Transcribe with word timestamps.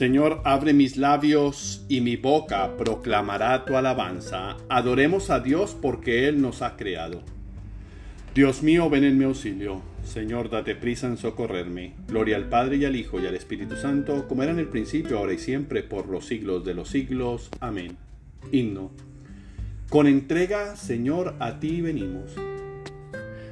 Señor, 0.00 0.40
abre 0.44 0.72
mis 0.72 0.96
labios 0.96 1.84
y 1.86 2.00
mi 2.00 2.16
boca 2.16 2.74
proclamará 2.78 3.66
tu 3.66 3.76
alabanza. 3.76 4.56
Adoremos 4.70 5.28
a 5.28 5.40
Dios 5.40 5.76
porque 5.78 6.26
Él 6.26 6.40
nos 6.40 6.62
ha 6.62 6.78
creado. 6.78 7.20
Dios 8.34 8.62
mío, 8.62 8.88
ven 8.88 9.04
en 9.04 9.18
mi 9.18 9.24
auxilio. 9.24 9.82
Señor, 10.02 10.48
date 10.48 10.74
prisa 10.74 11.06
en 11.06 11.18
socorrerme. 11.18 11.92
Gloria 12.08 12.36
al 12.36 12.48
Padre 12.48 12.78
y 12.78 12.86
al 12.86 12.96
Hijo 12.96 13.20
y 13.20 13.26
al 13.26 13.34
Espíritu 13.34 13.76
Santo, 13.76 14.26
como 14.26 14.42
era 14.42 14.52
en 14.52 14.58
el 14.58 14.68
principio, 14.68 15.18
ahora 15.18 15.34
y 15.34 15.38
siempre, 15.38 15.82
por 15.82 16.08
los 16.08 16.24
siglos 16.24 16.64
de 16.64 16.72
los 16.72 16.88
siglos. 16.88 17.50
Amén. 17.60 17.98
Himno. 18.50 18.92
Con 19.90 20.06
entrega, 20.06 20.76
Señor, 20.76 21.34
a 21.40 21.60
ti 21.60 21.82
venimos. 21.82 22.32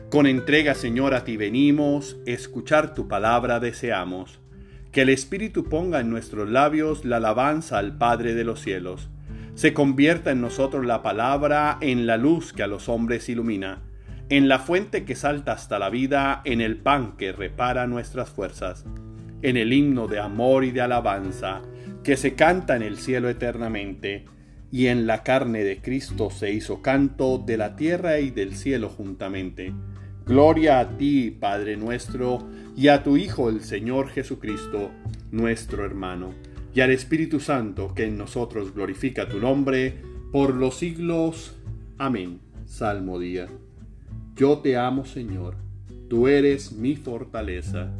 Con 0.08 0.26
entrega, 0.26 0.74
Señor, 0.74 1.12
a 1.12 1.24
ti 1.24 1.36
venimos, 1.36 2.16
escuchar 2.24 2.94
tu 2.94 3.06
palabra 3.06 3.60
deseamos 3.60 4.40
que 4.92 5.02
el 5.02 5.08
Espíritu 5.08 5.64
ponga 5.64 6.00
en 6.00 6.10
nuestros 6.10 6.48
labios 6.48 7.04
la 7.04 7.16
alabanza 7.16 7.78
al 7.78 7.96
Padre 7.96 8.34
de 8.34 8.44
los 8.44 8.60
cielos. 8.60 9.08
Se 9.54 9.74
convierta 9.74 10.30
en 10.30 10.40
nosotros 10.40 10.86
la 10.86 11.02
palabra 11.02 11.78
en 11.80 12.06
la 12.06 12.16
luz 12.16 12.52
que 12.52 12.62
a 12.62 12.66
los 12.66 12.88
hombres 12.88 13.28
ilumina, 13.28 13.82
en 14.28 14.48
la 14.48 14.58
fuente 14.58 15.04
que 15.04 15.14
salta 15.14 15.52
hasta 15.52 15.78
la 15.78 15.90
vida, 15.90 16.42
en 16.44 16.60
el 16.60 16.76
pan 16.76 17.16
que 17.16 17.32
repara 17.32 17.86
nuestras 17.86 18.30
fuerzas, 18.30 18.84
en 19.42 19.56
el 19.56 19.72
himno 19.72 20.06
de 20.06 20.20
amor 20.20 20.64
y 20.64 20.70
de 20.70 20.80
alabanza 20.80 21.62
que 22.02 22.16
se 22.16 22.34
canta 22.34 22.76
en 22.76 22.82
el 22.82 22.96
cielo 22.98 23.28
eternamente, 23.28 24.24
y 24.70 24.86
en 24.86 25.06
la 25.06 25.22
carne 25.22 25.64
de 25.64 25.80
Cristo 25.80 26.30
se 26.30 26.52
hizo 26.52 26.82
canto 26.82 27.38
de 27.38 27.56
la 27.56 27.76
tierra 27.76 28.18
y 28.18 28.30
del 28.30 28.54
cielo 28.54 28.88
juntamente. 28.88 29.72
Gloria 30.28 30.80
a 30.80 30.98
ti, 30.98 31.30
Padre 31.30 31.78
nuestro, 31.78 32.46
y 32.76 32.88
a 32.88 33.02
tu 33.02 33.16
Hijo 33.16 33.48
el 33.48 33.62
Señor 33.62 34.10
Jesucristo, 34.10 34.90
nuestro 35.30 35.86
hermano, 35.86 36.34
y 36.74 36.82
al 36.82 36.90
Espíritu 36.90 37.40
Santo, 37.40 37.94
que 37.94 38.04
en 38.04 38.18
nosotros 38.18 38.74
glorifica 38.74 39.26
tu 39.26 39.40
nombre, 39.40 39.94
por 40.30 40.54
los 40.54 40.76
siglos. 40.76 41.56
Amén. 41.96 42.40
Salmo 42.66 43.18
día. 43.18 43.48
Yo 44.36 44.58
te 44.58 44.76
amo, 44.76 45.06
Señor, 45.06 45.56
tú 46.10 46.28
eres 46.28 46.72
mi 46.72 46.94
fortaleza. 46.94 47.90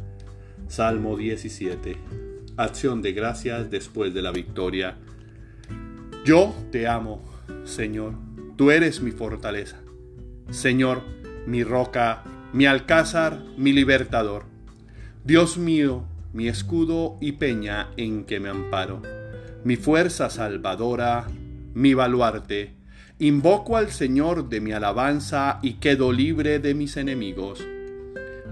Salmo 0.67 1.17
17. 1.17 1.95
Acción 2.57 3.01
de 3.01 3.13
gracias 3.13 3.71
después 3.71 4.13
de 4.13 4.21
la 4.21 4.31
victoria. 4.31 4.97
Yo 6.25 6.53
te 6.71 6.87
amo, 6.87 7.23
Señor, 7.63 8.13
tú 8.55 8.69
eres 8.69 9.01
mi 9.01 9.09
fortaleza. 9.09 9.81
Señor, 10.51 11.01
mi 11.47 11.63
roca, 11.63 12.23
mi 12.53 12.65
alcázar, 12.65 13.39
mi 13.57 13.73
libertador. 13.73 14.45
Dios 15.23 15.57
mío, 15.57 16.05
mi 16.33 16.47
escudo 16.47 17.17
y 17.21 17.33
peña 17.33 17.89
en 17.97 18.25
que 18.25 18.39
me 18.39 18.49
amparo, 18.49 19.01
mi 19.63 19.75
fuerza 19.75 20.29
salvadora, 20.29 21.27
mi 21.73 21.93
baluarte. 21.93 22.73
Invoco 23.19 23.77
al 23.77 23.91
Señor 23.91 24.47
de 24.49 24.61
mi 24.61 24.71
alabanza 24.71 25.59
y 25.61 25.73
quedo 25.73 26.11
libre 26.13 26.59
de 26.59 26.73
mis 26.73 26.97
enemigos. 26.97 27.65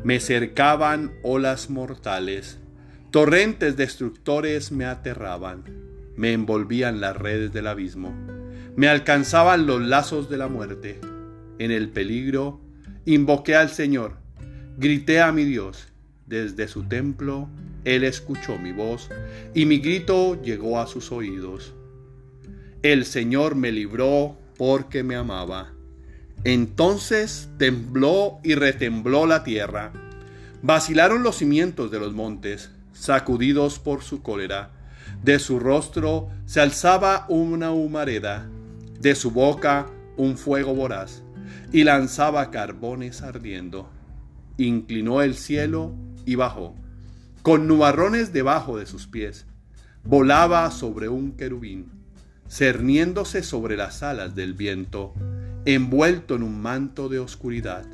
Me 0.03 0.19
cercaban 0.19 1.13
olas 1.23 1.69
mortales, 1.69 2.59
torrentes 3.11 3.77
destructores 3.77 4.71
me 4.71 4.85
aterraban, 4.85 5.63
me 6.15 6.33
envolvían 6.33 6.99
las 6.99 7.15
redes 7.15 7.53
del 7.53 7.67
abismo, 7.67 8.13
me 8.75 8.89
alcanzaban 8.89 9.65
los 9.65 9.81
lazos 9.81 10.29
de 10.29 10.37
la 10.37 10.47
muerte. 10.47 10.99
En 11.59 11.71
el 11.71 11.89
peligro, 11.89 12.61
invoqué 13.07 13.55
al 13.55 13.69
Señor, 13.69 14.17
grité 14.77 15.21
a 15.21 15.31
mi 15.31 15.45
Dios 15.45 15.87
desde 16.25 16.67
su 16.67 16.83
templo, 16.83 17.47
Él 17.85 18.03
escuchó 18.03 18.57
mi 18.59 18.73
voz 18.73 19.09
y 19.55 19.65
mi 19.65 19.79
grito 19.79 20.39
llegó 20.41 20.79
a 20.79 20.87
sus 20.87 21.11
oídos. 21.13 21.73
El 22.83 23.05
Señor 23.05 23.55
me 23.55 23.71
libró 23.71 24.37
porque 24.57 25.03
me 25.03 25.15
amaba. 25.15 25.71
Entonces 26.43 27.49
tembló 27.57 28.39
y 28.43 28.55
retembló 28.55 29.25
la 29.25 29.45
tierra. 29.45 29.93
Vacilaron 30.61 31.23
los 31.23 31.37
cimientos 31.37 31.89
de 31.91 31.99
los 31.99 32.13
montes, 32.13 32.71
sacudidos 32.91 33.79
por 33.79 34.03
su 34.03 34.21
cólera. 34.21 34.71
De 35.23 35.39
su 35.39 35.59
rostro 35.59 36.27
se 36.45 36.59
alzaba 36.59 37.25
una 37.29 37.71
humareda, 37.71 38.49
de 38.99 39.15
su 39.15 39.31
boca 39.31 39.87
un 40.17 40.37
fuego 40.37 40.75
voraz, 40.75 41.23
y 41.71 41.83
lanzaba 41.83 42.51
carbones 42.51 43.21
ardiendo. 43.21 43.89
Inclinó 44.57 45.21
el 45.21 45.35
cielo 45.35 45.93
y 46.25 46.35
bajó, 46.35 46.75
con 47.41 47.67
nubarrones 47.67 48.33
debajo 48.33 48.77
de 48.77 48.85
sus 48.85 49.07
pies. 49.07 49.45
Volaba 50.03 50.69
sobre 50.71 51.09
un 51.09 51.33
querubín, 51.33 51.91
cerniéndose 52.49 53.43
sobre 53.43 53.77
las 53.77 54.03
alas 54.03 54.35
del 54.35 54.53
viento, 54.53 55.13
envuelto 55.65 56.35
en 56.35 56.43
un 56.43 56.61
manto 56.61 57.09
de 57.09 57.19
oscuridad. 57.19 57.85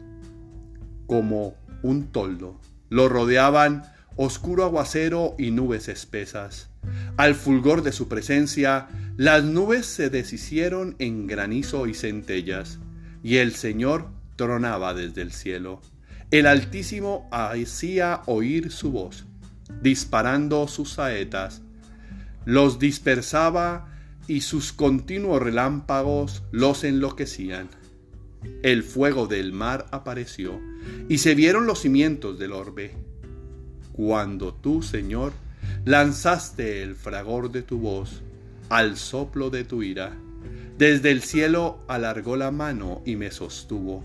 Como 1.07 1.55
un 1.81 2.07
toldo, 2.07 2.59
lo 2.89 3.09
rodeaban 3.09 3.83
oscuro 4.15 4.63
aguacero 4.63 5.35
y 5.37 5.51
nubes 5.51 5.87
espesas. 5.87 6.69
Al 7.17 7.35
fulgor 7.35 7.83
de 7.83 7.91
su 7.91 8.07
presencia, 8.07 8.87
las 9.17 9.43
nubes 9.43 9.85
se 9.85 10.09
deshicieron 10.09 10.95
en 10.99 11.27
granizo 11.27 11.87
y 11.87 11.93
centellas, 11.93 12.79
y 13.23 13.37
el 13.37 13.53
Señor 13.55 14.07
tronaba 14.35 14.93
desde 14.93 15.21
el 15.21 15.31
cielo. 15.31 15.81
El 16.29 16.45
Altísimo 16.45 17.27
hacía 17.31 18.21
oír 18.25 18.71
su 18.71 18.91
voz, 18.91 19.25
disparando 19.81 20.67
sus 20.67 20.93
saetas, 20.93 21.61
los 22.45 22.79
dispersaba 22.79 23.87
y 24.27 24.41
sus 24.41 24.73
continuos 24.73 25.41
relámpagos 25.41 26.43
los 26.51 26.83
enloquecían. 26.83 27.69
El 28.61 28.83
fuego 28.83 29.27
del 29.27 29.53
mar 29.53 29.85
apareció 29.91 30.59
y 31.07 31.19
se 31.19 31.35
vieron 31.35 31.65
los 31.65 31.81
cimientos 31.81 32.37
del 32.39 32.51
orbe. 32.51 32.91
Cuando 33.93 34.53
tú, 34.53 34.81
Señor, 34.81 35.31
lanzaste 35.85 36.83
el 36.83 36.95
fragor 36.95 37.51
de 37.51 37.61
tu 37.61 37.79
voz 37.79 38.21
al 38.69 38.97
soplo 38.97 39.49
de 39.49 39.63
tu 39.63 39.83
ira, 39.83 40.17
desde 40.77 41.11
el 41.11 41.21
cielo 41.21 41.79
alargó 41.87 42.35
la 42.35 42.51
mano 42.51 43.01
y 43.05 43.15
me 43.15 43.31
sostuvo 43.31 44.03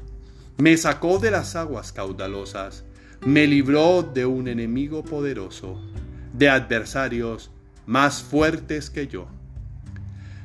me 0.59 0.77
sacó 0.77 1.21
de 1.21 1.31
las 1.31 1.55
aguas 1.55 1.93
caudalosas, 1.93 2.83
me 3.25 3.47
libró 3.47 4.03
de 4.03 4.27
un 4.27 4.49
enemigo 4.49 5.05
poderoso, 5.05 5.81
de 6.33 6.49
adversarios 6.49 7.53
más 7.87 8.25
fuertes 8.25 8.91
que 8.91 9.07
yo. 9.07 9.28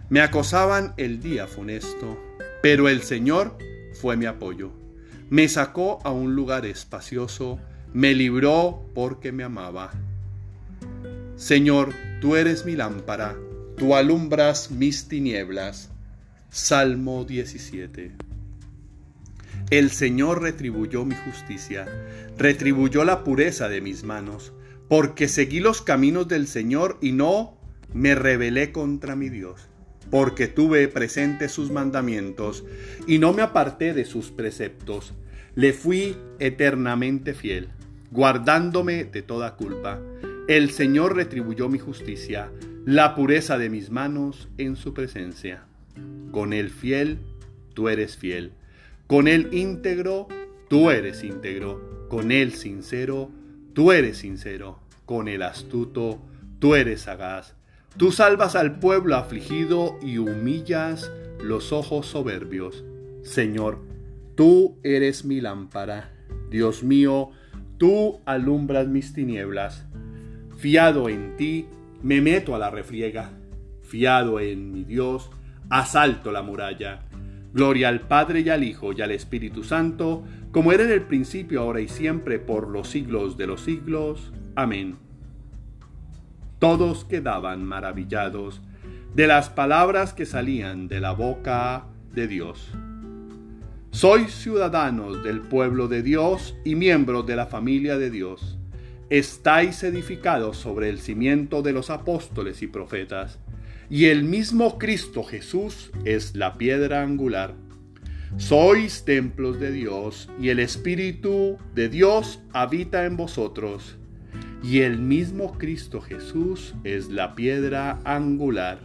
Me 0.10 0.22
acosaban 0.22 0.94
el 0.98 1.20
día 1.20 1.48
funesto, 1.48 2.20
pero 2.62 2.90
el 2.90 3.02
Señor 3.02 3.58
fue 4.00 4.16
mi 4.16 4.28
apoyo. 4.28 4.72
Me 5.32 5.50
sacó 5.50 5.98
a 6.04 6.12
un 6.12 6.36
lugar 6.36 6.68
espacioso, 6.68 7.58
me 7.92 8.14
libró 8.14 8.86
porque 8.94 9.32
me 9.32 9.44
amaba. 9.44 9.94
Señor, 11.38 11.92
tú 12.22 12.36
eres 12.36 12.66
mi 12.66 12.76
lámpara, 12.76 13.36
tú 13.78 13.96
alumbras 13.96 14.70
mis 14.70 15.08
tinieblas. 15.08 15.90
Salmo 16.54 17.26
17. 17.26 18.12
El 19.72 19.90
Señor 19.90 20.44
retribuyó 20.44 21.04
mi 21.04 21.16
justicia, 21.16 21.88
retribuyó 22.38 23.04
la 23.04 23.24
pureza 23.24 23.70
de 23.70 23.82
mis 23.82 24.04
manos, 24.04 24.54
porque 24.88 25.28
seguí 25.28 25.62
los 25.62 25.82
caminos 25.82 26.28
del 26.28 26.46
Señor 26.46 27.00
y 27.02 27.12
no 27.12 27.58
me 27.92 28.14
rebelé 28.14 28.72
contra 28.72 29.16
mi 29.16 29.30
Dios, 29.30 29.68
porque 30.12 30.48
tuve 30.48 30.88
presente 30.90 31.50
sus 31.50 31.72
mandamientos 31.72 32.64
y 33.08 33.18
no 33.18 33.34
me 33.34 33.42
aparté 33.42 33.96
de 33.96 34.06
sus 34.06 34.30
preceptos. 34.30 35.16
Le 35.56 35.74
fui 35.74 36.16
eternamente 36.38 37.34
fiel, 37.34 37.70
guardándome 38.12 39.06
de 39.06 39.24
toda 39.24 39.56
culpa. 39.56 40.00
El 40.48 40.70
Señor 40.70 41.16
retribuyó 41.16 41.68
mi 41.68 41.80
justicia, 41.80 42.52
la 42.86 43.16
pureza 43.16 43.58
de 43.58 43.72
mis 43.72 43.90
manos 43.90 44.50
en 44.60 44.76
su 44.76 44.94
presencia. 44.94 45.66
Con 46.32 46.54
el 46.54 46.70
fiel, 46.70 47.20
tú 47.74 47.90
eres 47.90 48.18
fiel 48.18 48.54
con 49.14 49.28
el 49.28 49.54
íntegro, 49.54 50.28
tú 50.70 50.90
eres 50.90 51.24
íntegro. 51.24 52.08
Con 52.10 52.32
el 52.32 52.54
sincero, 52.54 53.30
tú 53.74 53.92
eres 53.92 54.18
sincero. 54.18 54.80
Con 55.06 55.28
el 55.28 55.44
astuto, 55.44 56.20
tú 56.58 56.74
eres 56.74 57.02
sagaz. 57.02 57.56
Tú 57.98 58.12
salvas 58.12 58.56
al 58.56 58.80
pueblo 58.80 59.16
afligido 59.16 60.00
y 60.02 60.18
humillas 60.18 61.12
los 61.40 61.72
ojos 61.72 62.08
soberbios. 62.08 62.84
Señor, 63.22 63.80
tú 64.36 64.80
eres 64.84 65.26
mi 65.26 65.42
lámpara. 65.42 66.12
Dios 66.50 66.82
mío, 66.82 67.30
tú 67.78 68.20
alumbras 68.26 68.88
mis 68.88 69.14
tinieblas. 69.14 69.86
Fiado 70.58 71.08
en 71.10 71.36
ti, 71.36 71.68
me 72.02 72.20
meto 72.22 72.56
a 72.56 72.58
la 72.58 72.72
refriega. 72.72 73.32
Fiado 73.84 74.40
en 74.40 74.72
mi 74.72 74.86
Dios, 74.86 75.30
asalto 75.74 76.32
la 76.32 76.44
muralla. 76.44 77.00
Gloria 77.52 77.90
al 77.90 78.02
Padre 78.02 78.42
y 78.42 78.50
al 78.50 78.64
Hijo 78.64 78.94
y 78.94 79.02
al 79.02 79.10
Espíritu 79.10 79.64
Santo, 79.64 80.24
como 80.52 80.72
era 80.72 80.84
en 80.84 80.92
el 80.92 81.02
principio, 81.02 81.62
ahora 81.62 81.82
y 81.82 81.88
siempre, 81.88 82.38
por 82.38 82.68
los 82.70 82.90
siglos 82.90 83.38
de 83.38 83.48
los 83.48 83.62
siglos. 83.62 84.32
Amén. 84.56 84.98
Todos 86.60 87.06
quedaban 87.06 87.66
maravillados 87.66 88.62
de 89.16 89.26
las 89.26 89.50
palabras 89.50 90.14
que 90.14 90.28
salían 90.28 90.88
de 90.88 91.00
la 91.00 91.12
boca 91.12 91.86
de 92.14 92.28
Dios. 92.28 92.70
Sois 93.90 94.32
ciudadanos 94.32 95.24
del 95.24 95.42
pueblo 95.42 95.88
de 95.88 96.04
Dios 96.04 96.56
y 96.64 96.76
miembros 96.76 97.26
de 97.26 97.36
la 97.36 97.48
familia 97.48 97.98
de 97.98 98.12
Dios. 98.12 98.60
Estáis 99.10 99.84
edificados 99.84 100.58
sobre 100.58 100.90
el 100.90 101.00
cimiento 101.00 101.64
de 101.64 101.74
los 101.74 101.90
apóstoles 101.90 102.62
y 102.62 102.68
profetas 102.68 103.40
y 103.90 104.06
el 104.06 104.24
mismo 104.24 104.78
Cristo 104.78 105.24
Jesús 105.24 105.92
es 106.06 106.36
la 106.36 106.58
piedra 106.58 107.02
angular. 107.02 107.56
Sois 108.38 109.06
templos 109.06 109.60
de 109.60 109.72
Dios 109.72 110.30
y 110.40 110.50
el 110.50 110.60
Espíritu 110.60 111.58
de 111.76 111.90
Dios 111.90 112.42
habita 112.52 113.06
en 113.06 113.18
vosotros. 113.18 113.98
Y 114.64 114.80
el 114.80 114.98
mismo 114.98 115.58
Cristo 115.58 116.02
Jesús 116.02 116.74
es 116.84 117.10
la 117.10 117.36
piedra 117.36 118.00
angular. 118.06 118.80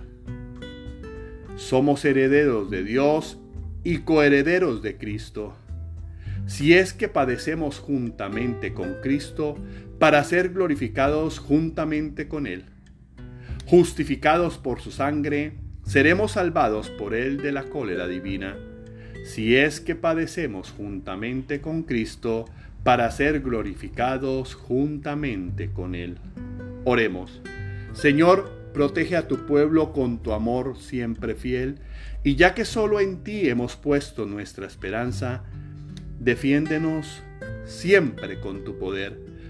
Somos 1.56 2.04
herederos 2.04 2.70
de 2.70 2.84
Dios 2.84 3.38
y 3.84 3.98
coherederos 3.98 4.82
de 4.82 4.98
Cristo. 4.98 5.56
Si 6.46 6.74
es 6.74 6.92
que 6.92 7.08
padecemos 7.08 7.78
juntamente 7.78 8.74
con 8.74 8.96
Cristo 9.02 9.56
para 9.98 10.22
ser 10.24 10.50
glorificados 10.50 11.38
juntamente 11.38 12.28
con 12.28 12.46
Él 12.46 12.64
justificados 13.68 14.56
por 14.56 14.80
su 14.80 14.90
sangre, 14.90 15.52
seremos 15.84 16.32
salvados 16.32 16.88
por 16.88 17.14
él 17.14 17.42
de 17.42 17.52
la 17.52 17.64
cólera 17.64 18.08
divina, 18.08 18.56
si 19.26 19.56
es 19.56 19.80
que 19.80 19.94
padecemos 19.94 20.70
juntamente 20.70 21.60
con 21.60 21.82
Cristo 21.82 22.46
para 22.82 23.10
ser 23.10 23.40
glorificados 23.40 24.54
juntamente 24.54 25.70
con 25.70 25.94
él. 25.94 26.16
Oremos. 26.86 27.42
Señor, 27.92 28.50
protege 28.72 29.16
a 29.16 29.28
tu 29.28 29.44
pueblo 29.44 29.92
con 29.92 30.22
tu 30.22 30.32
amor 30.32 30.78
siempre 30.78 31.34
fiel, 31.34 31.80
y 32.24 32.36
ya 32.36 32.54
que 32.54 32.64
solo 32.64 33.00
en 33.00 33.22
ti 33.22 33.50
hemos 33.50 33.76
puesto 33.76 34.24
nuestra 34.24 34.66
esperanza, 34.66 35.44
defiéndenos 36.18 37.22
siempre 37.66 38.40
con 38.40 38.64
tu 38.64 38.78
poder 38.78 39.27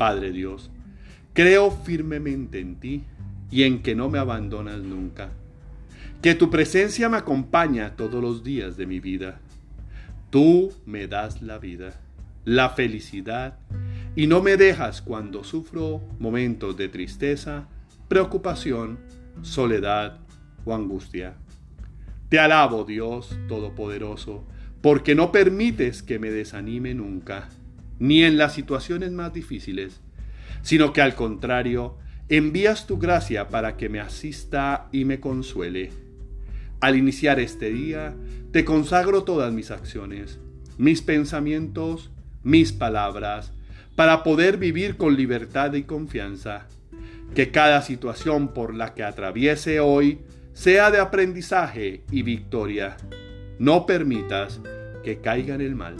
Padre 0.00 0.32
Dios, 0.32 0.70
creo 1.34 1.70
firmemente 1.70 2.58
en 2.58 2.76
ti 2.76 3.04
y 3.50 3.64
en 3.64 3.82
que 3.82 3.94
no 3.94 4.08
me 4.08 4.18
abandonas 4.18 4.80
nunca. 4.80 5.28
Que 6.22 6.34
tu 6.34 6.48
presencia 6.48 7.10
me 7.10 7.18
acompaña 7.18 7.96
todos 7.96 8.22
los 8.22 8.42
días 8.42 8.78
de 8.78 8.86
mi 8.86 8.98
vida. 8.98 9.40
Tú 10.30 10.72
me 10.86 11.06
das 11.06 11.42
la 11.42 11.58
vida, 11.58 12.00
la 12.46 12.70
felicidad, 12.70 13.58
y 14.16 14.26
no 14.26 14.40
me 14.40 14.56
dejas 14.56 15.02
cuando 15.02 15.44
sufro 15.44 16.00
momentos 16.18 16.78
de 16.78 16.88
tristeza, 16.88 17.68
preocupación, 18.08 18.98
soledad 19.42 20.20
o 20.64 20.74
angustia. 20.74 21.34
Te 22.30 22.38
alabo, 22.38 22.84
Dios 22.84 23.38
Todopoderoso, 23.48 24.46
porque 24.80 25.14
no 25.14 25.30
permites 25.30 26.02
que 26.02 26.18
me 26.18 26.30
desanime 26.30 26.94
nunca 26.94 27.50
ni 28.00 28.24
en 28.24 28.36
las 28.38 28.54
situaciones 28.54 29.12
más 29.12 29.32
difíciles, 29.32 30.00
sino 30.62 30.92
que 30.92 31.02
al 31.02 31.14
contrario, 31.14 31.96
envías 32.28 32.86
tu 32.86 32.98
gracia 32.98 33.48
para 33.48 33.76
que 33.76 33.88
me 33.88 34.00
asista 34.00 34.88
y 34.90 35.04
me 35.04 35.20
consuele. 35.20 35.92
Al 36.80 36.96
iniciar 36.96 37.38
este 37.38 37.70
día, 37.70 38.16
te 38.52 38.64
consagro 38.64 39.22
todas 39.22 39.52
mis 39.52 39.70
acciones, 39.70 40.40
mis 40.78 41.02
pensamientos, 41.02 42.10
mis 42.42 42.72
palabras, 42.72 43.52
para 43.96 44.22
poder 44.22 44.56
vivir 44.56 44.96
con 44.96 45.16
libertad 45.16 45.74
y 45.74 45.82
confianza. 45.82 46.66
Que 47.34 47.50
cada 47.50 47.82
situación 47.82 48.54
por 48.54 48.74
la 48.74 48.94
que 48.94 49.04
atraviese 49.04 49.78
hoy 49.78 50.20
sea 50.52 50.90
de 50.90 50.98
aprendizaje 50.98 52.02
y 52.10 52.22
victoria. 52.22 52.96
No 53.58 53.86
permitas 53.86 54.60
que 55.04 55.18
caiga 55.18 55.54
en 55.54 55.60
el 55.60 55.74
mal, 55.74 55.96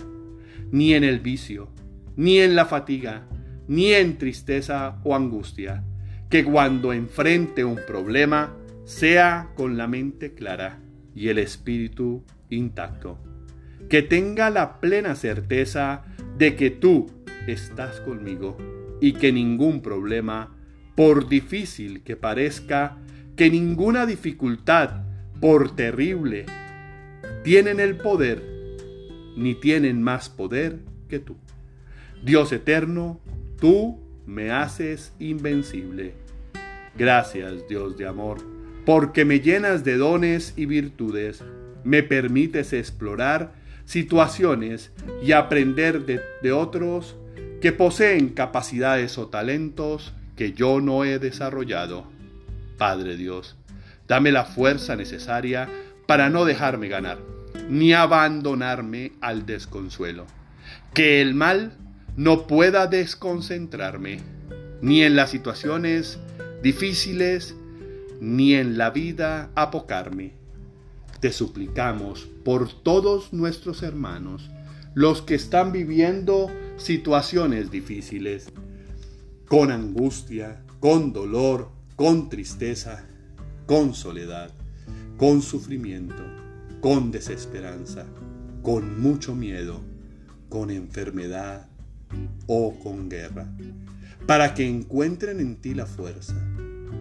ni 0.73 0.95
en 0.95 1.05
el 1.05 1.21
vicio, 1.21 1.69
ni 2.17 2.39
en 2.39 2.55
la 2.55 2.67
fatiga, 2.67 3.27
ni 3.69 3.93
en 3.93 4.19
tristeza 4.19 5.01
o 5.05 5.15
angustia, 5.15 5.85
que 6.29 6.45
cuando 6.45 6.93
enfrente 6.93 7.65
un 7.65 7.81
problema 7.87 8.57
sea 8.85 9.51
con 9.57 9.77
la 9.77 9.87
mente 9.87 10.35
clara 10.35 10.81
y 11.15 11.29
el 11.29 11.39
espíritu 11.39 12.25
intacto, 12.49 13.19
que 13.89 14.03
tenga 14.03 14.51
la 14.51 14.81
plena 14.81 15.15
certeza 15.15 16.05
de 16.39 16.57
que 16.57 16.71
tú 16.71 17.11
estás 17.47 18.01
conmigo 18.01 18.57
y 19.01 19.13
que 19.15 19.33
ningún 19.33 19.83
problema, 19.83 20.57
por 20.95 21.29
difícil 21.29 22.03
que 22.03 22.17
parezca, 22.17 22.99
que 23.37 23.51
ninguna 23.51 24.07
dificultad, 24.07 25.05
por 25.41 25.75
terrible, 25.75 26.47
tienen 27.43 27.81
el 27.81 27.97
poder, 27.97 28.43
ni 29.37 29.55
tienen 29.55 30.03
más 30.03 30.29
poder 30.29 30.81
que 31.09 31.19
tú. 31.19 31.37
Dios 32.23 32.53
eterno, 32.53 33.19
tú 33.59 33.99
me 34.27 34.51
haces 34.51 35.13
invencible. 35.19 36.15
Gracias, 36.97 37.67
Dios 37.69 37.97
de 37.97 38.07
amor, 38.07 38.39
porque 38.85 39.25
me 39.25 39.41
llenas 39.41 39.85
de 39.85 39.97
dones 39.97 40.53
y 40.57 40.67
virtudes, 40.67 41.43
me 41.83 42.03
permites 42.03 42.73
explorar 42.73 43.55
situaciones 43.87 44.93
y 45.23 45.33
aprender 45.33 46.05
de, 46.05 46.53
otros 46.53 47.17
que 47.61 47.73
poseen 47.73 48.29
capacidades 48.29 49.19
o 49.19 49.29
talentos 49.29 50.13
que 50.37 50.53
yo 50.53 50.81
no 50.81 51.05
he 51.05 51.19
desarrollado. 51.19 52.07
Padre 52.77 53.17
Dios, 53.17 53.57
dame 54.07 54.31
la 54.31 54.45
fuerza 54.45 54.95
necesaria 54.95 55.69
para 56.07 56.29
no 56.29 56.45
dejarme 56.45 56.89
ganar, 56.89 57.19
ni 57.69 57.93
abandonarme 57.93 59.13
al 59.21 59.47
desconsuelo. 59.47 60.27
Que 60.95 61.21
el 61.21 61.35
mal 61.35 61.73
no 62.17 62.47
pueda 62.47 62.87
desconcentrarme 62.87 64.21
ni 64.83 65.03
en 65.03 65.17
las 65.17 65.31
situaciones 65.31 66.19
difíciles, 66.63 67.55
ni 68.21 68.55
en 68.55 68.79
la 68.79 68.91
vida 68.91 69.51
apocarme. 69.55 70.35
Te 71.21 71.33
suplicamos 71.33 72.29
por 72.45 72.73
todos 72.73 73.33
nuestros 73.33 73.83
hermanos, 73.83 74.51
los 74.95 75.23
que 75.23 75.35
están 75.35 75.73
viviendo 75.73 76.51
situaciones 76.77 77.71
difíciles, 77.71 78.53
con 79.47 79.71
angustia, 79.71 80.63
con 80.81 81.13
dolor, 81.13 81.71
con 81.97 82.29
tristeza, 82.29 83.05
con 83.67 83.95
soledad, 83.95 84.51
con 85.17 85.43
sufrimiento, 85.43 86.25
con 86.81 87.11
desesperanza, 87.11 88.07
con 88.63 89.01
mucho 89.01 89.35
miedo, 89.35 89.81
con 90.49 90.71
enfermedad, 90.71 91.70
o 92.47 92.79
con 92.79 93.09
guerra, 93.09 93.47
para 94.27 94.55
que 94.55 94.69
encuentren 94.69 95.41
en 95.41 95.57
ti 95.57 95.75
la 95.75 95.87
fuerza, 95.87 96.35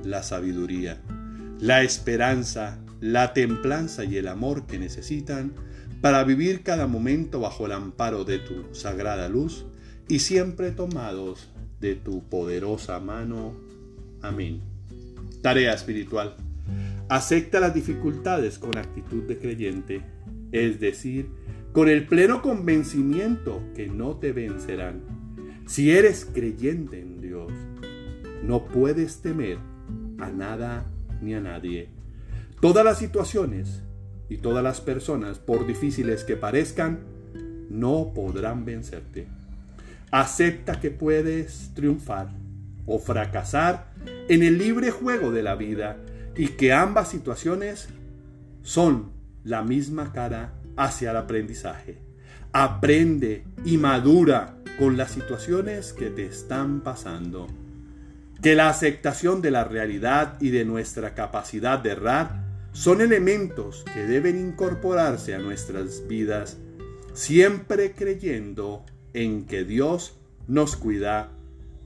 la 0.04 0.24
sabiduría, 0.24 1.02
la 1.60 1.84
esperanza, 1.84 2.80
la 3.02 3.34
templanza 3.34 4.04
y 4.04 4.18
el 4.18 4.28
amor 4.28 4.66
que 4.66 4.80
necesitan 4.80 5.54
para 6.02 6.24
vivir 6.24 6.64
cada 6.64 6.88
momento 6.88 7.40
bajo 7.40 7.66
el 7.66 7.74
amparo 7.74 8.24
de 8.24 8.40
tu 8.40 8.74
sagrada 8.74 9.28
luz 9.28 9.66
y 10.08 10.20
siempre 10.20 10.72
tomados 10.72 11.50
de 11.80 11.96
tu 11.96 12.24
poderosa 12.24 13.00
mano. 13.00 13.54
Amén. 14.22 14.62
Tarea 15.42 15.74
espiritual. 15.74 16.36
Acepta 17.10 17.60
las 17.60 17.74
dificultades 17.74 18.60
con 18.60 18.78
actitud 18.78 19.24
de 19.24 19.38
creyente, 19.40 20.02
es 20.52 20.80
decir, 20.80 21.30
con 21.72 21.88
el 21.88 22.08
pleno 22.08 22.42
convencimiento 22.42 23.62
que 23.76 23.88
no 23.88 24.16
te 24.18 24.32
vencerán. 24.32 25.02
Si 25.68 25.92
eres 25.92 26.26
creyente 26.26 27.00
en 27.00 27.22
Dios, 27.22 27.52
no 28.44 28.66
puedes 28.66 29.22
temer 29.22 29.60
a 30.20 30.30
nada 30.30 30.86
ni 31.22 31.34
a 31.36 31.42
nadie. 31.42 31.90
Todas 32.60 32.84
las 32.84 32.98
situaciones 32.98 33.84
y 34.30 34.38
todas 34.38 34.64
las 34.64 34.82
personas, 34.82 35.40
por 35.40 35.68
difíciles 35.68 36.24
que 36.24 36.36
parezcan, 36.36 37.00
no 37.70 38.12
podrán 38.16 38.66
vencerte. 38.66 39.28
Acepta 40.12 40.80
que 40.80 40.90
puedes 40.90 41.72
triunfar 41.76 42.30
o 42.88 42.98
fracasar 42.98 43.92
en 44.28 44.42
el 44.42 44.58
libre 44.58 44.90
juego 44.90 45.32
de 45.32 45.44
la 45.44 45.56
vida 45.56 45.98
y 46.36 46.48
que 46.48 46.74
ambas 46.74 47.10
situaciones 47.10 47.90
son 48.64 49.12
la 49.44 49.64
misma 49.64 50.12
cara 50.12 50.54
hacia 50.80 51.12
el 51.12 51.18
aprendizaje. 51.18 51.98
Aprende 52.54 53.44
y 53.66 53.78
madura 53.78 54.56
con 54.80 54.96
las 54.96 55.12
situaciones 55.12 55.92
que 55.92 56.10
te 56.10 56.26
están 56.26 56.82
pasando. 56.82 57.48
Que 58.42 58.56
la 58.56 58.70
aceptación 58.70 59.42
de 59.42 59.52
la 59.52 59.66
realidad 59.66 60.38
y 60.40 60.50
de 60.50 60.64
nuestra 60.64 61.14
capacidad 61.14 61.80
de 61.80 61.92
errar 61.92 62.46
son 62.72 63.02
elementos 63.02 63.84
que 63.94 64.06
deben 64.06 64.40
incorporarse 64.40 65.36
a 65.36 65.40
nuestras 65.40 66.08
vidas, 66.08 66.58
siempre 67.14 67.92
creyendo 67.92 68.86
en 69.14 69.46
que 69.46 69.66
Dios 69.66 70.16
nos 70.48 70.78
cuida, 70.78 71.30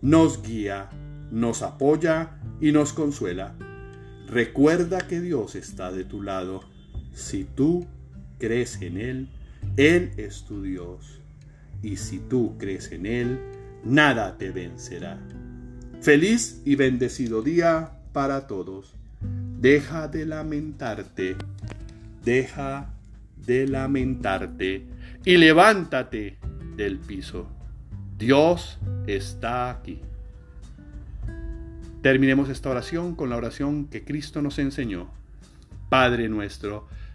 nos 0.04 0.44
guía, 0.44 0.90
nos 1.32 1.64
apoya 1.64 2.38
y 2.62 2.72
nos 2.72 2.94
consuela. 2.94 3.56
Recuerda 4.28 5.00
que 5.00 5.20
Dios 5.20 5.56
está 5.56 5.92
de 5.92 6.04
tu 6.04 6.22
lado. 6.22 6.62
Si 7.16 7.44
tú 7.44 7.88
crees 8.40 8.82
en 8.82 8.98
Él, 8.98 9.28
Él 9.78 10.12
es 10.18 10.44
tu 10.44 10.62
Dios. 10.62 11.20
Y 11.82 11.98
si 11.98 12.20
tú 12.20 12.56
crees 12.58 12.92
en 12.92 13.06
Él, 13.06 13.40
nada 13.84 14.38
te 14.38 14.52
vencerá. 14.52 15.20
Feliz 16.02 16.62
y 16.66 16.76
bendecido 16.76 17.42
día 17.42 17.92
para 18.12 18.48
todos. 18.48 18.94
Deja 19.60 20.08
de 20.08 20.26
lamentarte, 20.26 21.36
deja 22.24 22.94
de 23.46 23.68
lamentarte 23.68 24.86
y 25.26 25.38
levántate 25.38 26.38
del 26.76 27.00
piso. 27.00 27.48
Dios 28.18 28.80
está 29.08 29.70
aquí. 29.70 30.00
Terminemos 32.02 32.50
esta 32.50 32.70
oración 32.70 33.16
con 33.16 33.30
la 33.30 33.38
oración 33.38 33.86
que 33.86 34.04
Cristo 34.04 34.42
nos 34.42 34.60
enseñó. 34.60 35.10
Padre 35.88 36.28
nuestro, 36.28 36.88